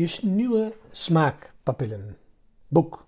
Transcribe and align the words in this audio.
Je 0.00 0.18
nieuwe 0.22 0.72
smaakpapillen. 0.90 2.16
Boek. 2.68 3.06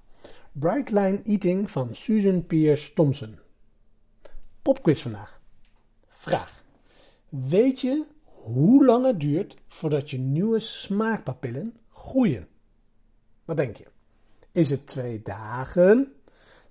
Bright 0.52 0.90
Line 0.90 1.22
Eating 1.24 1.70
van 1.70 1.94
Susan 1.94 2.46
Pierce 2.46 2.92
Thompson. 2.92 3.38
Popquiz 4.62 5.02
vandaag. 5.02 5.40
Vraag. 6.08 6.64
Weet 7.28 7.80
je 7.80 8.04
hoe 8.24 8.84
lang 8.84 9.06
het 9.06 9.20
duurt 9.20 9.56
voordat 9.68 10.10
je 10.10 10.18
nieuwe 10.18 10.60
smaakpapillen 10.60 11.76
groeien? 11.92 12.48
Wat 13.44 13.56
denk 13.56 13.76
je? 13.76 13.86
Is 14.50 14.70
het 14.70 14.86
twee 14.86 15.22
dagen, 15.22 16.12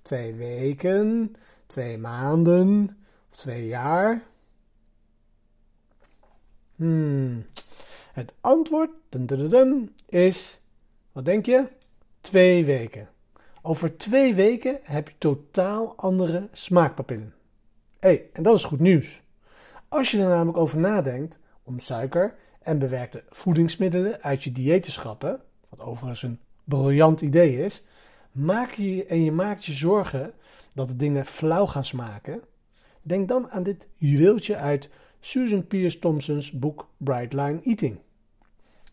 twee 0.02 0.34
weken, 0.34 1.36
twee 1.66 1.98
maanden 1.98 2.96
of 3.30 3.36
twee 3.36 3.66
jaar? 3.66 4.24
Hmm. 6.76 7.46
Het 8.12 8.32
antwoord 8.40 8.90
is, 10.08 10.60
wat 11.12 11.24
denk 11.24 11.46
je? 11.46 11.68
Twee 12.20 12.64
weken. 12.64 13.08
Over 13.62 13.96
twee 13.96 14.34
weken 14.34 14.78
heb 14.82 15.08
je 15.08 15.14
totaal 15.18 15.96
andere 15.96 16.48
smaakpapillen. 16.52 17.34
Hé, 17.98 18.08
hey, 18.08 18.28
en 18.32 18.42
dat 18.42 18.56
is 18.56 18.64
goed 18.64 18.80
nieuws. 18.80 19.20
Als 19.88 20.10
je 20.10 20.18
er 20.18 20.28
namelijk 20.28 20.58
over 20.58 20.78
nadenkt 20.78 21.38
om 21.62 21.78
suiker 21.78 22.34
en 22.62 22.78
bewerkte 22.78 23.24
voedingsmiddelen 23.30 24.22
uit 24.22 24.44
je 24.44 24.52
dieet 24.52 24.82
te 24.82 24.90
schrappen, 24.90 25.40
wat 25.68 25.80
overigens 25.80 26.22
een 26.22 26.40
briljant 26.64 27.20
idee 27.20 27.64
is, 27.64 27.84
maak 28.32 28.70
je 28.70 29.04
en 29.04 29.24
je 29.24 29.32
maakt 29.32 29.64
je 29.64 29.72
zorgen 29.72 30.32
dat 30.74 30.88
de 30.88 30.96
dingen 30.96 31.26
flauw 31.26 31.66
gaan 31.66 31.84
smaken, 31.84 32.42
denk 33.02 33.28
dan 33.28 33.50
aan 33.50 33.62
dit 33.62 33.86
juweeltje 33.96 34.56
uit 34.56 34.88
Susan 35.24 35.62
Pierce 35.62 35.98
Thompson's 35.98 36.50
boek 36.50 36.88
Bright 37.00 37.32
Line 37.32 37.60
Eating. 37.64 37.98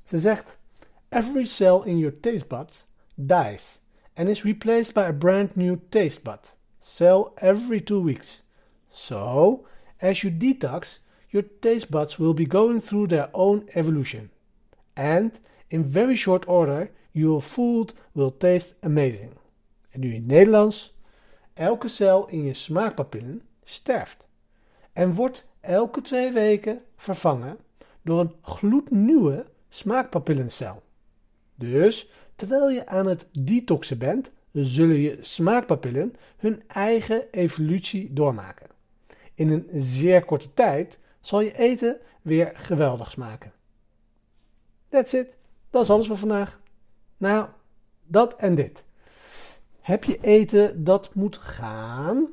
Ze 0.04 0.20
zegt: 0.20 0.60
Every 1.10 1.46
cell 1.46 1.82
in 1.82 1.98
your 1.98 2.20
taste 2.20 2.48
buds 2.48 2.86
dies 3.16 3.82
and 4.14 4.30
is 4.30 4.44
replaced 4.44 4.94
by 4.94 5.08
a 5.08 5.14
brand 5.14 5.56
new 5.56 5.80
taste 5.90 6.24
bud 6.24 6.40
cell 6.80 7.34
every 7.42 7.82
two 7.82 8.02
weeks. 8.02 8.44
So, 8.92 9.66
as 10.00 10.22
you 10.22 10.32
detox, 10.32 11.00
your 11.30 11.44
taste 11.62 11.90
buds 11.90 12.18
will 12.18 12.34
be 12.34 12.46
going 12.46 12.82
through 12.82 13.08
their 13.08 13.30
own 13.34 13.68
evolution. 13.74 14.30
And 14.96 15.32
in 15.70 15.84
very 15.84 16.16
short 16.16 16.48
order, 16.48 16.92
your 17.12 17.42
food 17.42 17.94
will 18.14 18.32
taste 18.32 18.76
amazing. 18.82 19.32
En 19.92 20.00
nu 20.00 20.14
in 20.14 20.26
Nederlands. 20.26 20.94
Elke 21.54 21.88
cel 21.88 22.28
in 22.28 22.44
je 22.44 22.54
smaakpapillen 22.54 23.42
sterft 23.64 24.28
en 24.94 25.14
wordt 25.14 25.48
elke 25.60 26.02
twee 26.02 26.32
weken 26.32 26.82
vervangen 26.98 27.58
door 28.02 28.20
een 28.20 28.36
gloednieuwe 28.42 29.46
smaakpapillencel. 29.70 30.84
Dus 31.56 32.12
terwijl 32.36 32.70
je 32.70 32.88
aan 32.88 33.08
het 33.08 33.26
detoxen 33.32 33.98
bent, 33.98 34.32
zullen 34.52 35.00
je 35.00 35.18
smaakpapillen 35.22 36.16
hun 36.38 36.64
eigen 36.68 37.32
evolutie 37.32 38.14
doormaken. 38.14 38.68
In 39.34 39.50
een 39.50 39.70
zeer 39.74 40.26
korte 40.26 40.54
tijd 40.54 40.98
zal 41.22 41.42
je 41.42 41.58
eten 41.58 41.98
weer 42.22 42.52
geweldig 42.54 43.12
smaken. 43.12 43.52
That's 44.90 45.14
it. 45.14 45.38
Dat 45.70 45.84
is 45.84 45.90
alles 45.90 46.08
voor 46.08 46.18
vandaag. 46.18 46.60
Nou, 47.18 47.48
dat 48.06 48.36
en 48.36 48.56
dit. 48.56 48.84
Heb 49.82 50.04
je 50.04 50.18
eten 50.22 50.84
dat 50.84 51.16
moet 51.16 51.38
gaan? 51.38 52.28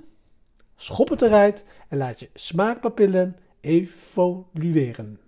Schop 0.87 1.09
het 1.09 1.23
eruit 1.23 1.65
en 1.89 1.99
laat 1.99 2.21
je 2.21 2.29
smaakpapillen 2.35 3.37
evolueren. 3.61 5.21